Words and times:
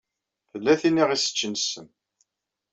Tella 0.49 0.73
tin 0.81 1.01
i 1.01 1.05
ɣ-iseččen 1.09 1.53
ssem. 1.61 1.87